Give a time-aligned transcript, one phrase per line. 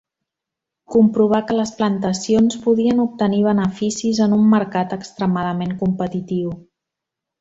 [0.93, 6.57] Comprovà que les plantacions podien obtenir beneficis en un mercat extremadament competitiu.